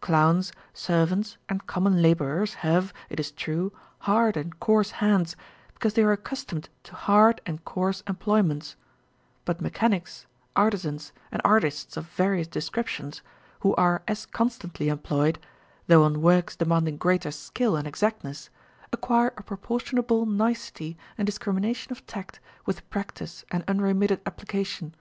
Clowns, 0.00 0.50
servants, 0.74 1.38
and 1.48 1.68
common 1.68 2.02
labourers 2.02 2.54
have, 2.66 2.92
it 3.08 3.20
is 3.20 3.30
true, 3.30 3.72
hard 4.00 4.36
and 4.36 4.58
coarse 4.58 4.90
hands, 4.90 5.36
because 5.72 5.94
they 5.94 6.02
are 6.02 6.10
accustomed 6.10 6.68
to 6.82 6.96
hard 6.96 7.40
and 7.46 7.64
coarse 7.64 8.02
employments; 8.08 8.74
but 9.44 9.60
mechanics, 9.60 10.26
artizans, 10.56 11.12
and 11.30 11.40
artists 11.44 11.96
of 11.96 12.08
various 12.08 12.48
descriptions, 12.48 13.22
who 13.60 13.72
are 13.76 14.02
as 14.08 14.26
constantly 14.26 14.88
employed, 14.88 15.38
though 15.86 16.02
on 16.02 16.20
works 16.22 16.56
demanding 16.56 16.96
greater 16.96 17.30
skill 17.30 17.76
and 17.76 17.86
On 17.86 17.92
Novelty 17.92 18.04
and 18.04 18.14
Familiarity. 18.18 18.50
415 18.90 18.90
exactness, 18.90 18.90
acquire 18.92 19.34
a 19.36 19.44
proportionable 19.44 20.26
nicety 20.26 20.98
and 21.16 21.28
discrimina 21.28 21.76
tion 21.76 21.92
of 21.92 22.04
tact 22.08 22.40
with 22.66 22.90
practice 22.90 23.44
and 23.52 23.62
unremitted 23.68 24.20
application. 24.26 24.96